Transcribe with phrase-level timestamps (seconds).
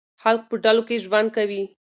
[0.21, 1.63] خلک په ډلو کې ژوند کوي.